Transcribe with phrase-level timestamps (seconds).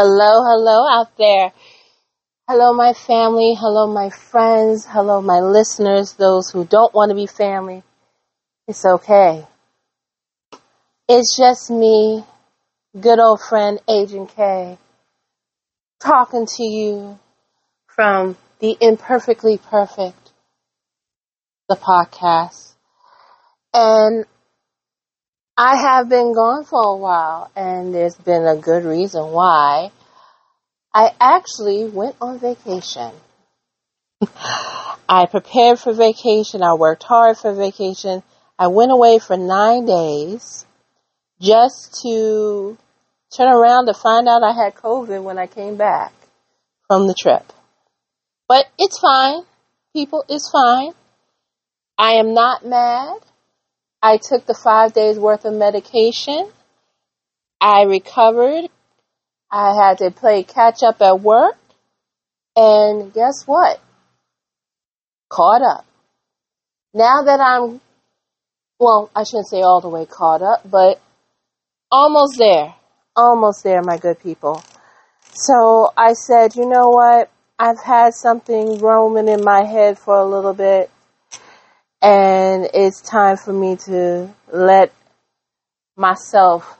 [0.00, 1.52] Hello, hello out there.
[2.48, 3.56] Hello, my family.
[3.58, 4.86] Hello, my friends.
[4.86, 6.12] Hello, my listeners.
[6.12, 7.82] Those who don't want to be family.
[8.68, 9.44] It's okay.
[11.10, 12.22] It's just me,
[13.00, 14.76] good old friend Agent K,
[16.00, 17.18] talking to you
[17.86, 20.32] from the Imperfectly Perfect,
[21.70, 22.74] the podcast.
[23.72, 24.26] And
[25.56, 29.90] I have been gone for a while, and there's been a good reason why.
[30.92, 33.12] I actually went on vacation.
[35.08, 36.62] I prepared for vacation.
[36.62, 38.22] I worked hard for vacation.
[38.58, 40.66] I went away for nine days
[41.40, 42.76] just to
[43.36, 46.12] turn around to find out I had COVID when I came back
[46.86, 47.44] from the trip.
[48.48, 49.42] But it's fine.
[49.92, 50.92] People, it's fine.
[51.98, 53.18] I am not mad.
[54.00, 56.50] I took the five days worth of medication.
[57.60, 58.68] I recovered.
[59.50, 61.56] I had to play catch up at work.
[62.54, 63.80] And guess what?
[65.28, 65.86] Caught up.
[66.94, 67.80] Now that I'm,
[68.78, 71.00] well, I shouldn't say all the way caught up, but
[71.90, 72.74] almost there.
[73.16, 74.62] Almost there, my good people.
[75.32, 77.30] So I said, you know what?
[77.58, 80.90] I've had something roaming in my head for a little bit
[82.00, 84.92] and it's time for me to let
[85.96, 86.78] myself,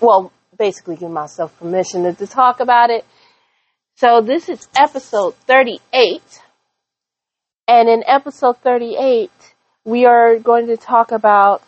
[0.00, 3.04] well, basically give myself permission to, to talk about it.
[3.96, 6.22] So this is episode 38.
[7.68, 9.30] And in episode 38,
[9.84, 11.62] we are going to talk about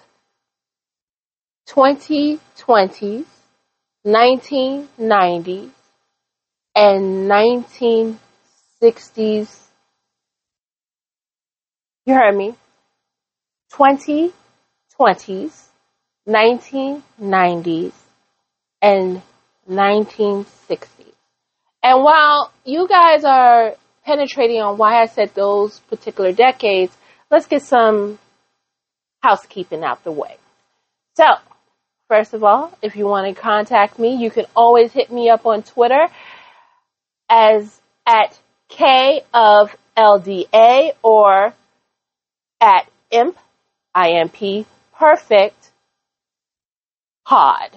[1.69, 3.25] 2020s,
[4.07, 5.71] 1990s,
[6.75, 9.69] and 1960s
[12.09, 12.55] you heard me.
[13.75, 14.33] 2020s,
[16.27, 17.93] 1990s,
[18.81, 19.21] and
[19.69, 20.87] 1960s.
[21.83, 23.75] And while you guys are
[24.07, 26.97] penetrating on why I said those particular decades,
[27.31, 28.19] let's get some
[29.23, 30.35] housekeeping out the way.
[31.15, 31.27] So,
[32.09, 35.47] first of all, if you want to contact me, you can always hit me up
[35.47, 36.09] on Twitter
[37.29, 38.39] as at
[38.69, 41.53] K of LDA or
[42.61, 43.37] at imp,
[43.95, 44.67] I-M-P,
[44.97, 45.71] perfect
[47.27, 47.71] pod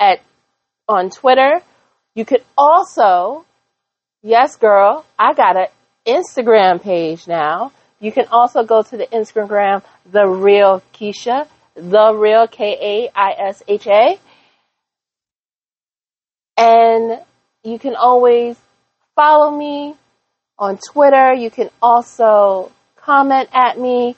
[0.00, 0.20] at,
[0.88, 1.60] on Twitter.
[2.14, 3.44] You could also,
[4.22, 5.66] yes girl, I got an
[6.06, 7.72] Instagram page now.
[8.00, 11.46] You can also go to the Instagram, The Real Kaisha,
[11.78, 14.18] The Real K-A-I-S-H-A.
[16.56, 17.20] And
[17.62, 18.56] you can always
[19.14, 19.94] follow me
[20.58, 21.34] on Twitter.
[21.34, 24.16] You can also comment at me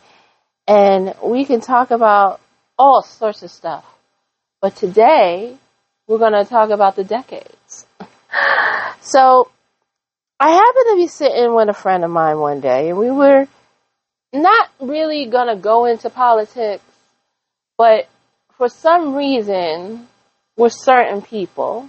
[0.67, 2.41] and we can talk about
[2.79, 3.85] all sorts of stuff.
[4.61, 5.57] But today,
[6.07, 7.87] we're going to talk about the decades.
[9.01, 9.51] so,
[10.39, 13.47] I happened to be sitting with a friend of mine one day, and we were
[14.33, 16.85] not really going to go into politics,
[17.81, 18.11] but
[18.59, 20.07] for some reason,
[20.55, 21.89] with certain people,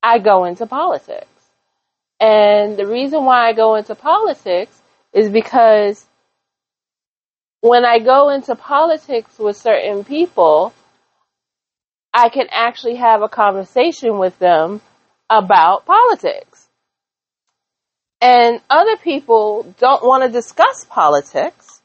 [0.00, 1.26] I go into politics.
[2.20, 4.80] And the reason why I go into politics
[5.12, 6.06] is because
[7.62, 10.72] when I go into politics with certain people,
[12.14, 14.80] I can actually have a conversation with them
[15.28, 16.68] about politics.
[18.20, 21.82] And other people don't want to discuss politics,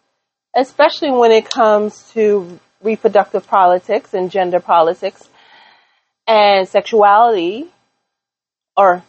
[0.55, 5.27] especially when it comes to reproductive politics and gender politics
[6.27, 7.67] and sexuality
[8.77, 9.03] or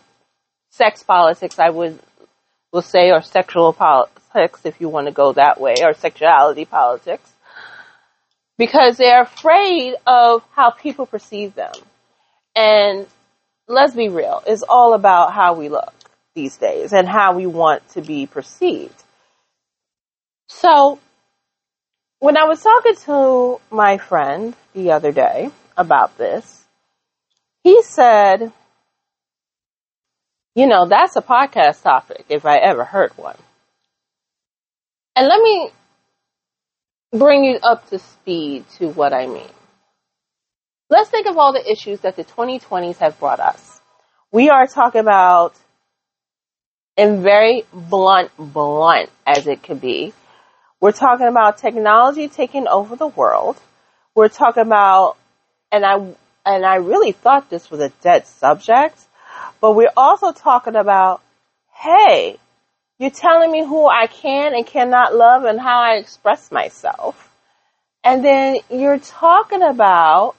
[0.70, 1.98] sex politics, I would
[2.72, 7.30] will say, or sexual politics, if you want to go that way, or sexuality politics,
[8.56, 11.72] because they're afraid of how people perceive them.
[12.56, 13.06] And
[13.68, 15.92] let's be real, it's all about how we look
[16.34, 19.02] these days and how we want to be perceived.
[20.48, 20.98] So,
[22.22, 26.62] when I was talking to my friend the other day about this,
[27.64, 28.52] he said,
[30.54, 33.34] you know, that's a podcast topic if I ever heard one.
[35.16, 35.70] And let me
[37.10, 39.50] bring you up to speed to what I mean.
[40.90, 43.80] Let's think of all the issues that the 2020s have brought us.
[44.30, 45.56] We are talking about,
[46.96, 50.14] in very blunt, blunt as it could be,
[50.82, 53.56] We're talking about technology taking over the world.
[54.16, 55.16] We're talking about,
[55.70, 55.94] and I,
[56.44, 58.98] and I really thought this was a dead subject,
[59.60, 61.22] but we're also talking about,
[61.72, 62.36] hey,
[62.98, 67.30] you're telling me who I can and cannot love and how I express myself.
[68.02, 70.34] And then you're talking about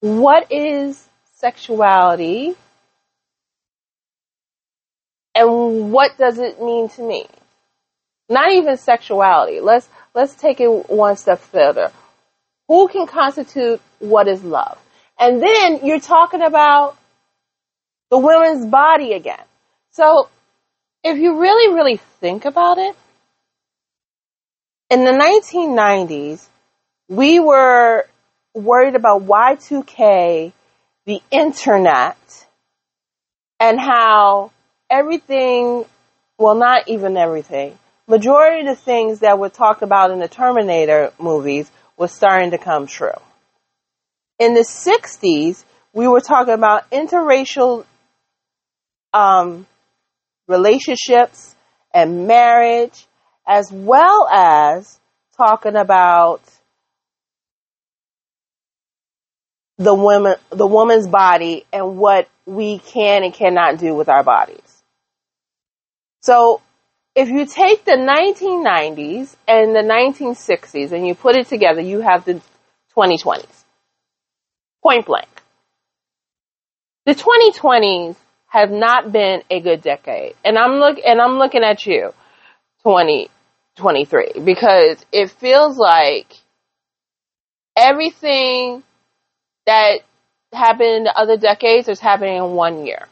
[0.00, 1.00] what is
[1.36, 2.56] sexuality
[5.36, 7.28] and what does it mean to me?
[8.28, 9.60] Not even sexuality.
[9.60, 11.90] Let's let's take it one step further.
[12.68, 14.78] Who can constitute what is love?
[15.18, 16.96] And then you're talking about
[18.10, 19.42] the women's body again.
[19.90, 20.28] So
[21.04, 22.96] if you really, really think about it,
[24.90, 26.46] in the 1990s,
[27.08, 28.06] we were
[28.54, 30.52] worried about Y2K,
[31.06, 32.46] the internet,
[33.58, 34.52] and how
[34.90, 35.84] everything,
[36.38, 37.78] well, not even everything,
[38.12, 42.58] majority of the things that were talked about in the Terminator movies was starting to
[42.58, 43.18] come true.
[44.38, 45.64] In the 60s,
[45.94, 47.86] we were talking about interracial
[49.14, 49.66] um,
[50.46, 51.54] relationships
[51.94, 53.06] and marriage,
[53.48, 55.00] as well as
[55.38, 56.42] talking about
[59.78, 64.82] the woman, the woman's body and what we can and cannot do with our bodies.
[66.20, 66.60] So
[67.14, 72.24] if you take the 1990s and the 1960s and you put it together, you have
[72.24, 72.40] the
[72.96, 73.64] 2020s.
[74.82, 75.28] Point blank.
[77.04, 78.16] The 2020s
[78.46, 80.34] have not been a good decade.
[80.44, 82.12] And I'm look and I'm looking at you,
[82.84, 86.34] 2023, because it feels like
[87.76, 88.82] everything
[89.66, 90.00] that
[90.52, 93.08] happened in the other decades is happening in one year.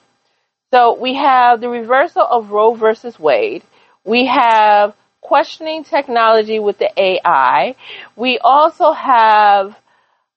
[0.72, 3.62] So we have the reversal of Roe versus Wade.
[4.04, 7.74] We have questioning technology with the AI.
[8.16, 9.76] We also have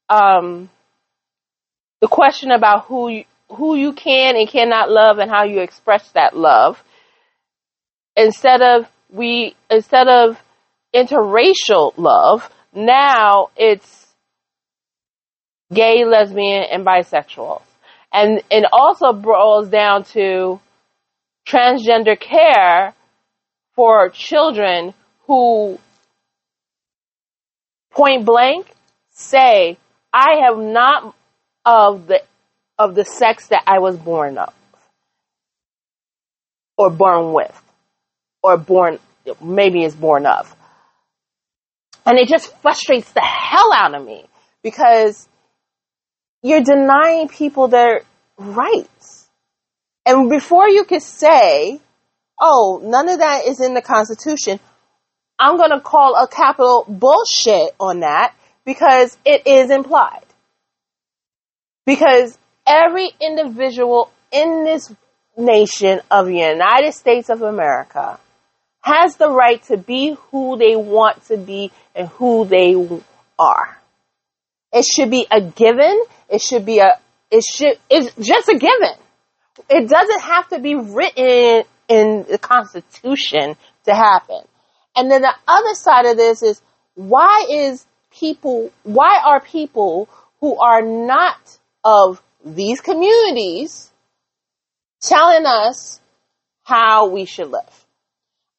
[0.10, 0.70] um,
[2.02, 6.10] the question about who you, who you can and cannot love and how you express
[6.12, 6.82] that love.
[8.16, 10.40] Instead of we instead of
[10.94, 14.08] interracial love, now it's
[15.74, 17.62] gay, lesbian, and bisexual.
[18.12, 20.60] And it also boils down to
[21.48, 22.94] transgender care
[23.76, 24.94] for children
[25.28, 25.80] who
[27.92, 28.68] point blank
[29.12, 29.78] say,
[30.12, 31.16] I have not
[31.66, 32.22] of the
[32.78, 34.54] of the sex that I was born of
[36.78, 37.62] or born with
[38.42, 39.00] or born
[39.42, 40.54] maybe is born of.
[42.06, 44.26] And it just frustrates the hell out of me
[44.62, 45.28] because
[46.42, 48.02] you're denying people their
[48.38, 49.30] rights.
[50.06, 51.80] And before you could say,
[52.44, 54.60] oh, none of that is in the Constitution,
[55.40, 58.36] I'm going to call a capital bullshit on that
[58.66, 60.26] because it is implied.
[61.86, 62.38] Because
[62.68, 64.94] every individual in this
[65.38, 68.20] nation of the United States of America
[68.82, 72.76] has the right to be who they want to be and who they
[73.40, 73.78] are.
[74.74, 76.04] It should be a given.
[76.30, 77.00] It should be a,
[77.32, 78.96] it should, it's just a given.
[79.70, 84.42] It doesn't have to be written in the Constitution to happen.
[84.96, 86.62] And then the other side of this is
[86.96, 90.08] why is people, why are people
[90.40, 93.92] who are not of these communities
[95.02, 96.00] telling us
[96.64, 97.86] how we should live?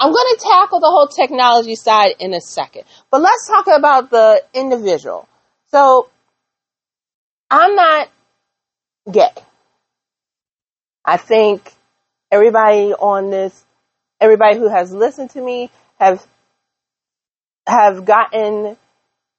[0.00, 4.10] I'm going to tackle the whole technology side in a second, but let's talk about
[4.10, 5.28] the individual.
[5.68, 6.10] So
[7.50, 8.08] I'm not
[9.10, 9.30] gay.
[11.04, 11.72] I think
[12.34, 13.64] everybody on this,
[14.20, 16.26] everybody who has listened to me have,
[17.64, 18.76] have gotten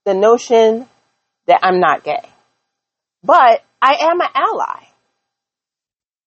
[0.05, 0.87] the notion
[1.45, 2.23] that I'm not gay.
[3.21, 4.83] But I am an ally.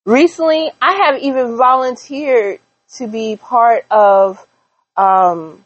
[0.04, 2.60] Recently, I have even volunteered
[2.96, 4.46] to be part of,
[4.96, 5.64] um,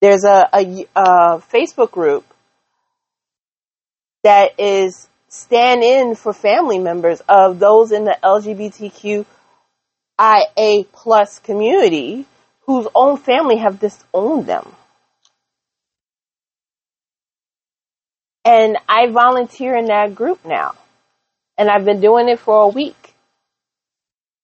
[0.00, 2.24] there's a, a, a Facebook group
[4.24, 8.16] that is stand in for family members of those in the
[10.20, 12.26] LGBTQIA plus community
[12.66, 14.70] whose own family have disowned them.
[18.44, 20.74] And I volunteer in that group now.
[21.58, 23.14] And I've been doing it for a week.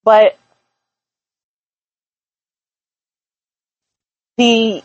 [0.04, 0.36] But
[4.36, 4.82] the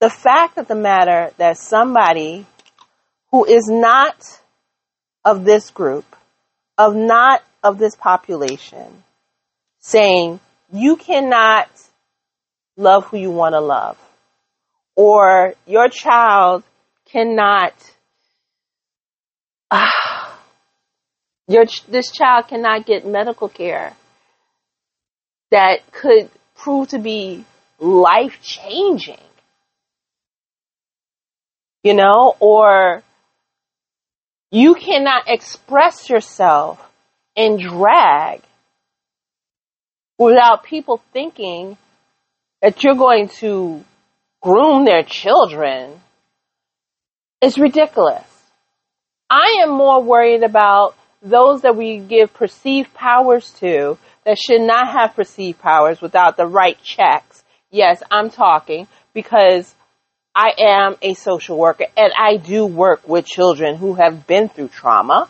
[0.00, 2.44] the fact of the matter that somebody
[3.30, 4.40] who is not
[5.24, 6.04] of this group,
[6.76, 9.04] of not of this population,
[9.84, 10.40] saying
[10.72, 11.68] you cannot
[12.76, 13.98] love who you want to love.
[14.96, 16.64] Or your child
[17.10, 17.74] cannot,
[19.70, 19.90] uh,
[21.48, 23.92] your, this child cannot get medical care
[25.50, 27.44] that could prove to be
[27.78, 29.18] life changing.
[31.82, 33.02] You know, or
[34.50, 36.80] you cannot express yourself
[37.36, 38.40] in drag
[40.18, 41.76] without people thinking
[42.62, 43.84] that you're going to
[44.40, 46.00] groom their children.
[47.40, 48.24] It's ridiculous.
[49.28, 54.88] I am more worried about those that we give perceived powers to that should not
[54.88, 57.42] have perceived powers without the right checks.
[57.70, 59.74] Yes, I'm talking because
[60.34, 64.68] I am a social worker and I do work with children who have been through
[64.68, 65.28] trauma,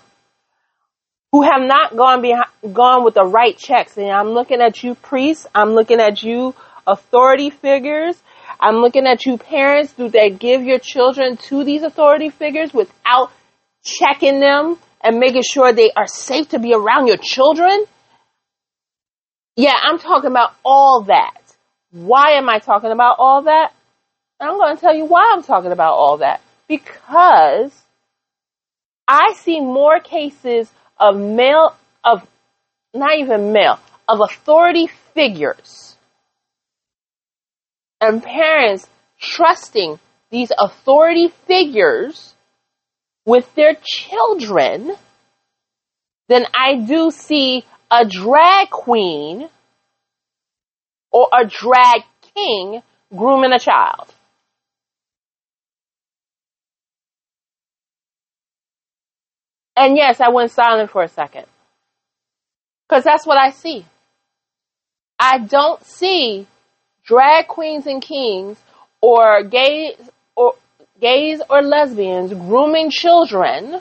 [1.34, 3.96] who have not gone behind, gone with the right checks.
[3.96, 6.54] And I'm looking at you priests, I'm looking at you
[6.86, 8.14] authority figures,
[8.60, 9.92] I'm looking at you parents.
[9.94, 13.32] Do they give your children to these authority figures without
[13.82, 17.84] checking them and making sure they are safe to be around your children?
[19.56, 21.36] Yeah, I'm talking about all that.
[21.90, 23.72] Why am I talking about all that?
[24.38, 26.40] I'm going to tell you why I'm talking about all that.
[26.68, 27.72] Because
[29.08, 30.70] I see more cases
[31.04, 32.26] of male, of
[32.94, 35.96] not even male, of authority figures
[38.00, 38.88] and parents
[39.20, 39.99] trusting
[40.30, 42.34] these authority figures
[43.26, 44.94] with their children
[46.28, 49.49] than I do see a drag queen
[51.12, 52.02] or a drag
[52.34, 52.82] king
[53.14, 54.13] grooming a child.
[59.76, 61.47] And yes, I went silent for a second.
[62.88, 63.85] Because that's what I see.
[65.19, 66.47] I don't see
[67.04, 68.59] drag queens and kings
[69.00, 69.97] or gays
[70.37, 70.54] or
[71.00, 73.81] gays or lesbians grooming children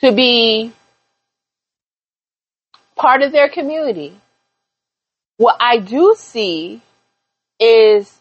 [0.00, 0.72] to be
[2.96, 4.16] part of their community.
[5.36, 6.80] What I do see
[7.58, 8.12] is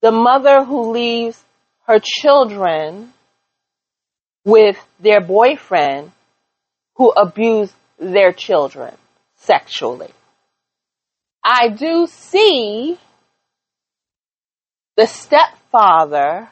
[0.00, 1.43] the mother who leaves
[1.86, 3.12] her children
[4.44, 6.12] with their boyfriend
[6.96, 8.94] who abused their children
[9.36, 10.10] sexually.
[11.42, 12.98] I do see
[14.96, 16.48] the stepfather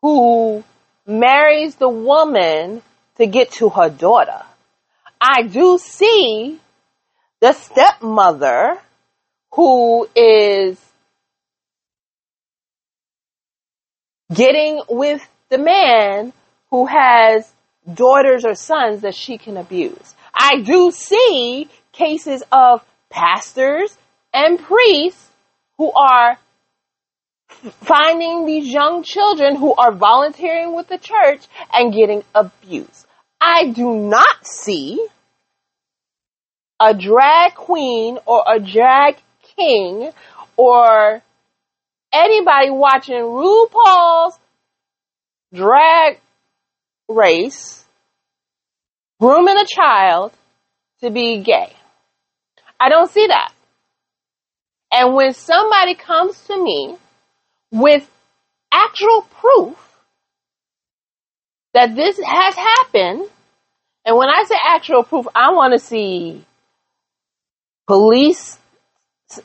[0.00, 0.64] who
[1.06, 2.82] marries the woman
[3.16, 4.42] to get to her daughter.
[5.20, 6.58] I do see
[7.40, 8.78] the stepmother
[9.52, 10.78] who is
[14.32, 16.32] getting with the man
[16.70, 17.50] who has
[17.92, 20.14] daughters or sons that she can abuse.
[20.34, 23.96] I do see cases of pastors
[24.34, 25.30] and priests
[25.78, 26.38] who are
[27.82, 33.06] finding these young children who are volunteering with the church and getting abused.
[33.40, 35.04] I do not see
[36.80, 39.16] a drag queen or a drag
[39.56, 40.10] king
[40.56, 41.22] or
[42.16, 44.38] anybody watching RuPaul's
[45.54, 46.20] drag
[47.08, 47.84] race
[49.20, 50.32] grooming a child
[51.02, 51.72] to be gay.
[52.80, 53.52] I don't see that.
[54.92, 56.96] And when somebody comes to me
[57.70, 58.08] with
[58.72, 59.76] actual proof
[61.74, 63.28] that this has happened,
[64.04, 66.44] and when I say actual proof, I want to see
[67.86, 68.58] police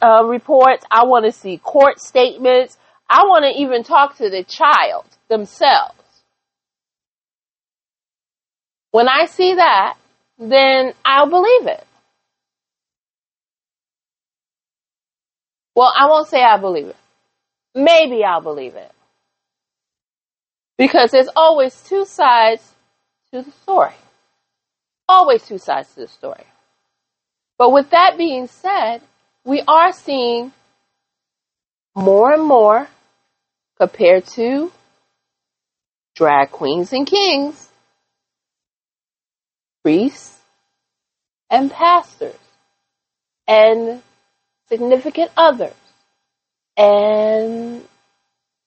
[0.02, 0.86] uh, reports.
[0.90, 2.78] I want to see court statements.
[3.10, 5.96] I want to even talk to the child themselves.
[8.92, 9.98] When I see that,
[10.38, 11.86] then I'll believe it.
[15.76, 16.96] Well, I won't say I believe it.
[17.74, 18.92] Maybe I'll believe it.
[20.78, 22.62] Because there's always two sides
[23.34, 23.94] to the story.
[25.08, 26.44] Always two sides to the story.
[27.58, 29.02] But with that being said,
[29.44, 30.52] we are seeing
[31.96, 32.88] more and more
[33.78, 34.72] compared to
[36.16, 37.70] drag queens and kings,
[39.84, 40.38] priests
[41.50, 42.38] and pastors,
[43.48, 44.02] and
[44.70, 45.74] significant others,
[46.78, 47.84] and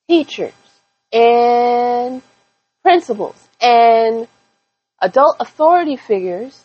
[0.09, 0.53] teachers,
[1.13, 2.21] and
[2.83, 4.27] principals, and
[5.01, 6.63] adult authority figures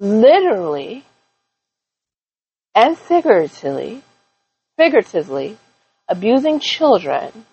[0.00, 1.04] literally
[2.74, 4.02] and figuratively,
[4.76, 5.56] figuratively
[6.08, 7.46] abusing children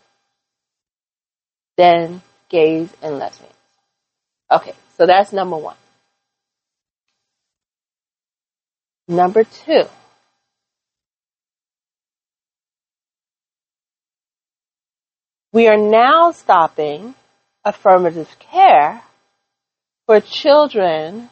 [1.78, 3.54] than gays and lesbians.
[4.51, 5.78] Okay, so that's number one.
[9.08, 9.84] Number two,
[15.54, 17.13] we are now stopping
[17.63, 19.01] affirmative care
[20.06, 21.30] for children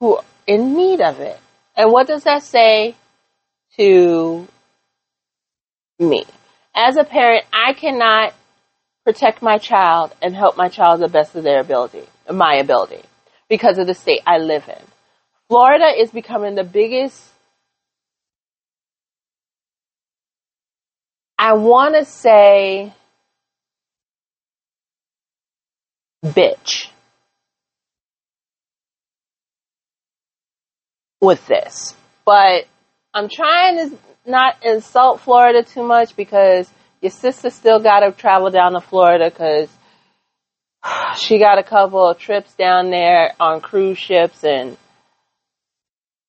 [0.00, 1.38] who are in need of it.
[1.76, 2.94] And what does that say
[3.76, 4.46] to
[5.98, 6.24] me?
[6.74, 8.34] As a parent, I cannot
[9.04, 13.02] protect my child and help my child the best of their ability, my ability,
[13.48, 14.82] because of the state I live in.
[15.48, 17.22] Florida is becoming the biggest
[21.40, 22.92] I want to say
[26.24, 26.88] bitch
[31.20, 31.94] with this.
[32.24, 32.66] But
[33.18, 36.70] I'm trying to not insult Florida too much because
[37.00, 39.68] your sister still got to travel down to Florida because
[41.16, 44.76] she got a couple of trips down there on cruise ships and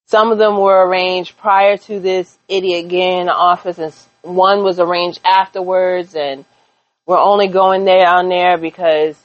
[0.08, 3.94] some of them were arranged prior to this idiot getting in the office and
[4.24, 6.44] one was arranged afterwards and
[7.06, 9.16] we're only going there on there because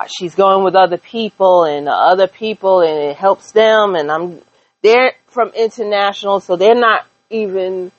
[0.00, 4.42] uh, she's going with other people and other people and it helps them and I'm
[4.82, 7.92] they're from international so they're not even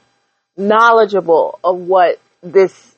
[0.57, 2.95] knowledgeable of what this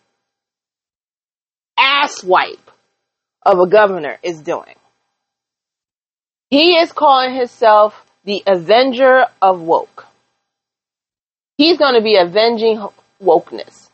[1.80, 2.58] asswipe
[3.44, 4.76] of a governor is doing.
[6.50, 10.06] He is calling himself the Avenger of Woke.
[11.58, 12.86] He's going to be avenging
[13.24, 13.90] wokeness.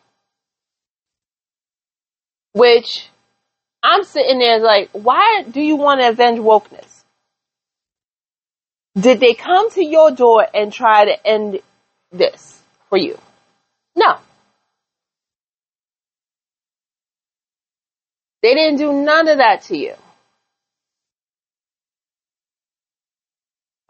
[2.54, 3.10] Which
[3.84, 6.87] I'm sitting there like, why do you want to avenge wokeness?
[9.00, 11.60] Did they come to your door and try to end
[12.12, 13.18] this for you?
[13.96, 14.18] No.
[18.42, 19.94] They didn't do none of that to you.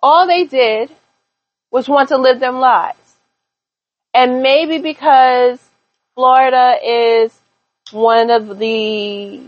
[0.01, 0.91] All they did
[1.71, 2.97] was want to live them lives.
[4.13, 5.59] And maybe because
[6.15, 7.31] Florida is
[7.91, 9.41] one of the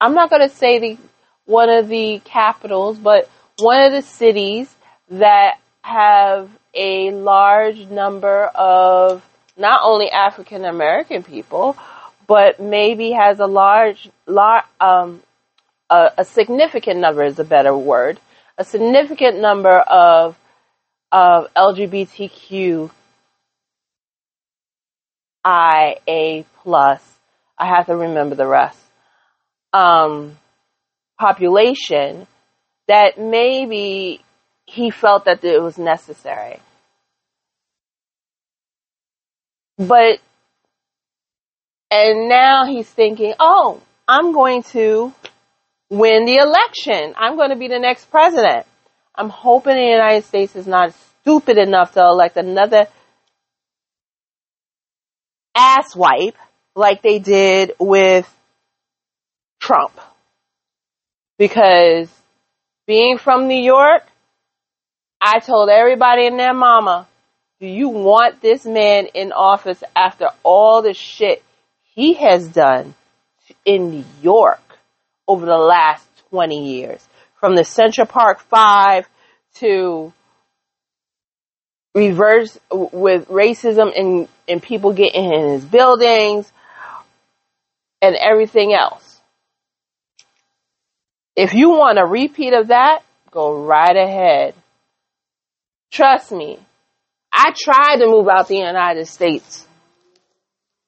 [0.00, 0.98] I'm not going to say the
[1.44, 3.28] one of the capitals, but
[3.58, 4.72] one of the cities
[5.10, 9.24] that have a large number of
[9.56, 11.76] not only African American people,
[12.26, 15.22] but maybe has a large, large um,
[15.90, 18.20] a, a, significant number is a better word,
[18.58, 20.36] a significant number of
[21.10, 22.90] of LGBTQ
[25.44, 27.02] IA plus.
[27.56, 28.78] I have to remember the rest
[29.72, 30.38] um,
[31.18, 32.26] population
[32.88, 34.20] that maybe
[34.66, 36.58] he felt that it was necessary.
[39.76, 40.18] But,
[41.90, 45.12] and now he's thinking, oh, I'm going to
[45.90, 47.14] win the election.
[47.16, 48.66] I'm going to be the next president.
[49.14, 52.86] I'm hoping the United States is not stupid enough to elect another
[55.56, 56.34] asswipe
[56.74, 58.32] like they did with
[59.60, 59.92] Trump.
[61.38, 62.08] Because
[62.88, 64.02] being from New York,
[65.20, 67.06] I told everybody and their mama,
[67.60, 71.42] do you want this man in office after all the shit
[71.94, 72.94] he has done
[73.66, 74.62] in New York
[75.28, 77.06] over the last 20 years?
[77.38, 79.06] From the Central Park Five
[79.56, 80.12] to
[81.94, 86.50] reverse with racism and, and people getting in his buildings
[88.00, 89.07] and everything else.
[91.38, 94.56] If you want a repeat of that, go right ahead.
[95.92, 96.58] Trust me.
[97.32, 99.64] I tried to move out the United States.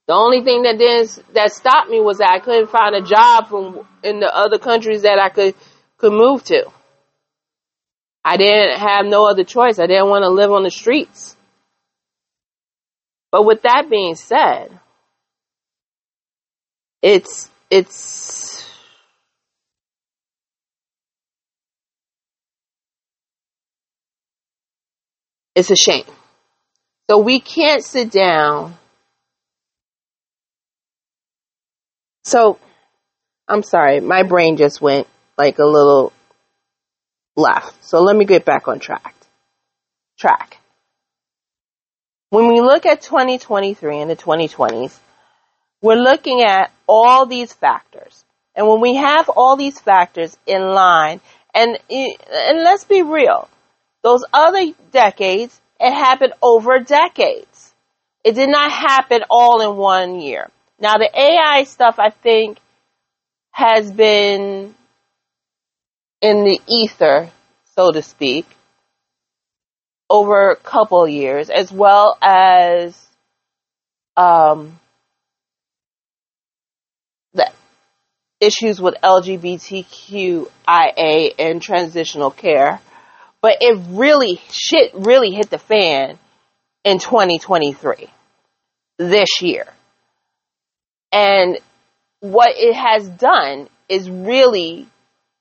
[0.08, 3.46] The only thing that didn't, that stopped me was that I couldn't find a job
[3.46, 5.54] from in the other countries that I could
[5.98, 6.64] could move to.
[8.24, 9.78] I didn't have no other choice.
[9.78, 11.36] I didn't want to live on the streets.
[13.30, 14.76] But with that being said,
[17.02, 18.49] it's it's
[25.54, 26.04] It's a shame.
[27.10, 28.76] So we can't sit down.
[32.24, 32.58] So,
[33.48, 36.12] I'm sorry, my brain just went like a little
[37.36, 37.84] left.
[37.84, 39.14] So let me get back on track.
[40.18, 40.58] Track.
[42.28, 44.96] When we look at 2023 and the 2020s,
[45.82, 48.24] we're looking at all these factors.
[48.54, 51.20] And when we have all these factors in line,
[51.54, 53.48] and, and let's be real,
[54.02, 57.74] those other decades, it happened over decades.
[58.24, 60.50] It did not happen all in one year.
[60.80, 62.58] Now the AI stuff, I think,
[63.52, 64.74] has been
[66.22, 67.30] in the ether,
[67.76, 68.46] so to speak.
[70.10, 72.96] over a couple years, as well as
[74.16, 74.80] um,
[77.34, 77.50] the
[78.40, 80.48] issues with LGBTQIA
[81.38, 82.80] and transitional care.
[83.42, 86.18] But it really, shit really hit the fan
[86.84, 88.08] in 2023,
[88.98, 89.66] this year.
[91.12, 91.58] And
[92.20, 94.86] what it has done is really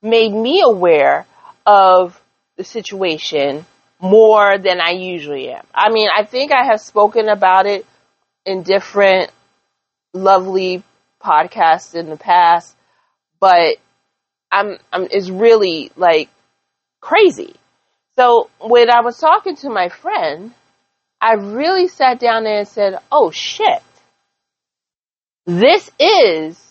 [0.02, 1.26] made me aware
[1.66, 2.20] of
[2.58, 3.66] the situation
[4.00, 5.66] more than I usually am.
[5.74, 7.86] I mean, I think I have spoken about it
[8.46, 9.32] in different
[10.14, 10.84] lovely
[11.22, 12.74] podcasts in the past,
[13.40, 13.76] but
[14.52, 16.30] I'm, I'm, it's really like
[17.02, 17.56] crazy.
[18.20, 20.52] So when I was talking to my friend,
[21.22, 23.82] I really sat down there and said, oh shit.
[25.46, 26.62] This is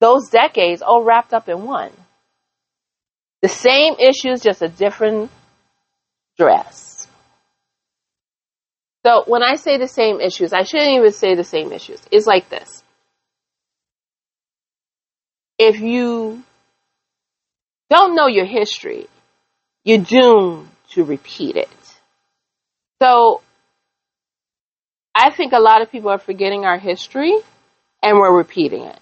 [0.00, 1.92] those decades all wrapped up in one.
[3.42, 5.30] The same issues, just a different
[6.38, 7.06] dress.
[9.04, 12.00] So when I say the same issues, I shouldn't even say the same issues.
[12.10, 12.82] It's like this.
[15.58, 16.42] If you
[17.90, 19.06] don't know your history,
[19.84, 21.68] you're doomed to repeat it.
[23.00, 23.42] So
[25.14, 27.34] I think a lot of people are forgetting our history
[28.02, 28.98] and we're repeating it.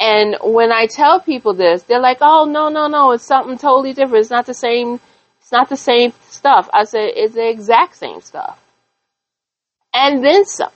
[0.00, 3.12] And when I tell people this, they're like, "Oh no, no, no!
[3.12, 4.22] It's something totally different.
[4.22, 5.00] It's not the same.
[5.40, 8.58] It's not the same stuff." I said, "It's the exact same stuff,
[9.94, 10.72] and then some."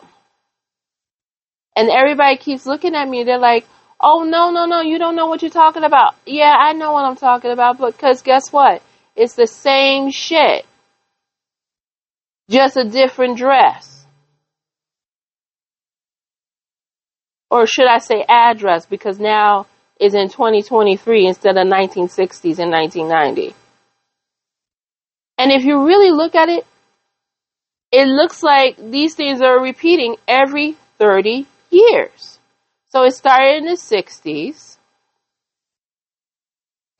[1.76, 3.24] And everybody keeps looking at me.
[3.24, 3.66] They're like,
[4.00, 4.80] "Oh no, no, no!
[4.80, 7.92] You don't know what you're talking about." Yeah, I know what I'm talking about, but
[7.92, 8.82] because guess what?
[9.16, 10.64] It's the same shit,
[12.48, 13.98] just a different dress.
[17.50, 19.66] or should I say address, because now
[20.00, 23.54] is in 2023 instead of 1960s and 1990.
[25.38, 26.66] And if you really look at it,
[27.90, 32.37] it looks like these things are repeating every 30 years.
[32.88, 34.76] So it started in the 60s.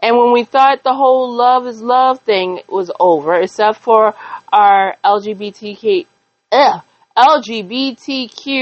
[0.01, 4.15] And when we thought the whole love is love thing was over, except for
[4.53, 6.07] our LGBTQ,
[6.53, 6.83] ugh,
[7.17, 8.55] LGBTQIA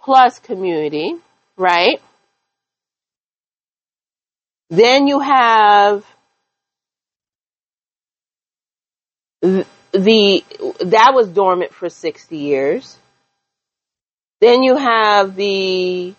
[0.00, 1.16] plus community,
[1.56, 2.00] right?
[4.70, 6.06] Then you have
[9.42, 12.96] the, that was dormant for 60 years.
[14.40, 16.14] Then you have the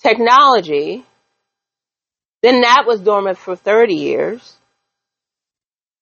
[0.00, 1.04] technology.
[2.42, 4.54] Then that was dormant for 30 years.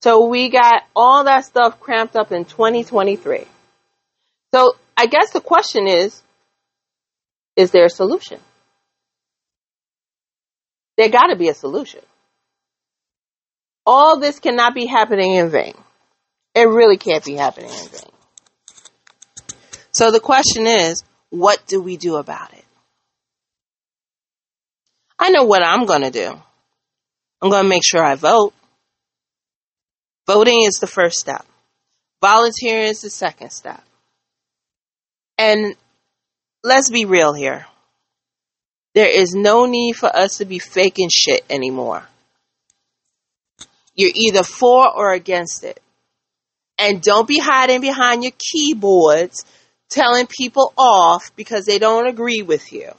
[0.02, 3.44] So we got all that stuff cramped up in 2023.
[4.54, 6.22] So I guess the question is,
[7.56, 8.38] is there a solution?
[10.96, 12.00] There gotta be a solution.
[13.84, 15.74] All this cannot be happening in vain.
[16.54, 18.15] It really can't be happening in vain.
[19.96, 22.66] So the question is, what do we do about it?
[25.18, 26.38] I know what I'm gonna do.
[27.40, 28.52] I'm gonna make sure I vote.
[30.26, 31.46] Voting is the first step.
[32.20, 33.82] Volunteering is the second step.
[35.38, 35.74] And
[36.62, 37.64] let's be real here.
[38.94, 42.06] There is no need for us to be faking shit anymore.
[43.94, 45.80] You're either for or against it.
[46.76, 49.46] And don't be hiding behind your keyboards
[49.88, 52.92] telling people off because they don't agree with you.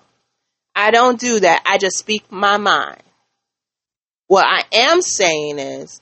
[0.75, 1.63] I don't do that.
[1.65, 3.01] I just speak my mind.
[4.27, 6.01] What I am saying is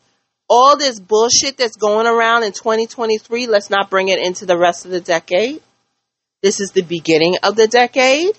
[0.50, 4.86] all this bullshit that's going around in 2023, let's not bring it into the rest
[4.86, 5.62] of the decade.
[6.42, 8.32] This is the beginning of the decade,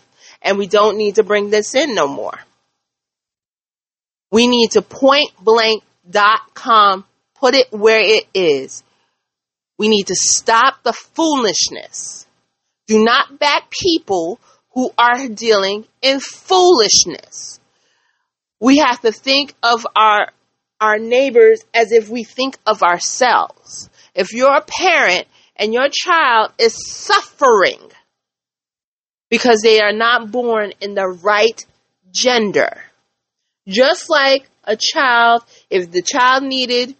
[0.43, 2.39] and we don't need to bring this in no more.
[4.31, 7.05] We need to pointblank.com,
[7.37, 8.83] put it where it is.
[9.79, 12.26] We need to stop the foolishness.
[12.87, 14.39] Do not back people
[14.75, 17.61] who are dealing in foolishness.
[18.61, 20.29] We have to think of our
[20.81, 23.89] our neighbors as if we think of ourselves.
[24.15, 27.81] If you're a parent and your child is suffering
[29.31, 31.65] because they are not born in the right
[32.13, 32.83] gender.
[33.67, 36.95] Just like a child, if the child needed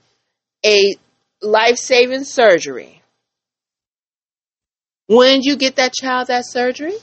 [0.65, 0.97] a
[1.43, 3.03] life saving surgery,
[5.07, 6.97] when you get that child that surgery?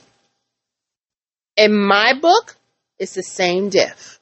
[1.56, 2.56] In my book,
[2.98, 4.20] it's the same diff.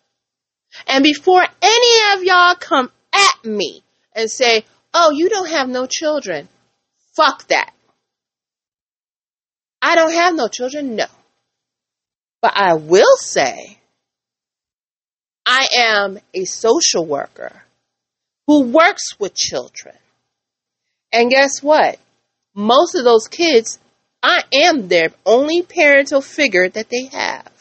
[0.87, 5.85] And before any of y'all come at me and say, oh, you don't have no
[5.85, 6.47] children,
[7.15, 7.71] fuck that.
[9.81, 11.05] I don't have no children, no.
[12.41, 13.77] But I will say,
[15.45, 17.63] I am a social worker
[18.47, 19.95] who works with children.
[21.11, 21.99] And guess what?
[22.53, 23.79] Most of those kids,
[24.21, 27.51] I am their only parental figure that they have.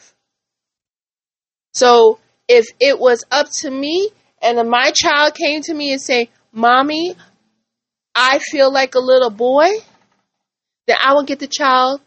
[1.73, 4.09] So if it was up to me
[4.41, 7.15] and my child came to me and say, Mommy,
[8.13, 9.69] I feel like a little boy,
[10.87, 12.01] then I will get the child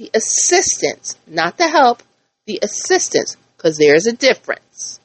[0.00, 2.02] the assistance, not the help,
[2.46, 4.98] the assistance, because there's a difference.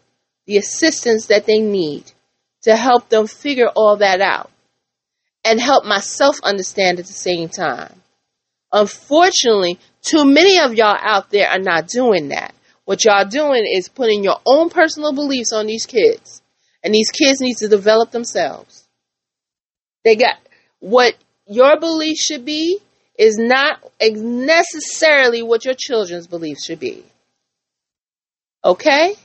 [0.47, 2.09] The assistance that they need
[2.61, 4.49] to help them figure all that out
[5.45, 8.01] and help myself understand at the same time.
[8.71, 12.53] Unfortunately, too many of y'all out there are not doing that.
[12.83, 16.41] What y'all doing is putting your own personal beliefs on these kids.
[16.83, 18.85] And these kids need to develop themselves.
[20.03, 20.35] They got
[20.79, 21.15] what
[21.47, 22.79] your belief should be
[23.17, 27.03] is not necessarily what your children's beliefs should be.
[28.63, 29.15] Okay?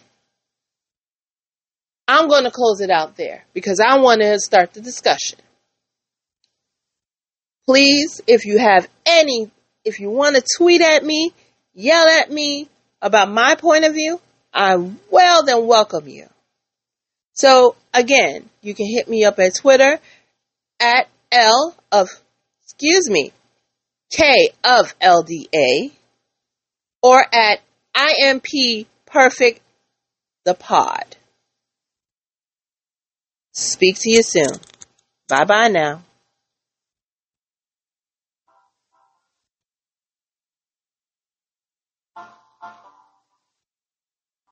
[2.07, 5.39] I'm going to close it out there because I want to start the discussion.
[7.71, 9.49] Please, if you have any,
[9.85, 11.33] if you want to tweet at me,
[11.73, 12.69] yell at me,
[13.01, 14.21] about my point of view,
[14.53, 14.75] I
[15.09, 16.27] well then welcome you.
[17.33, 20.01] So again, you can hit me up at Twitter
[20.81, 22.09] at L of,
[22.65, 23.31] excuse me,
[24.11, 25.93] K of LDA
[27.05, 27.61] or at
[27.95, 29.61] IMP Perfect
[30.45, 31.05] the Pod.
[33.53, 34.59] Speak to you soon.
[35.29, 36.03] Bye bye now.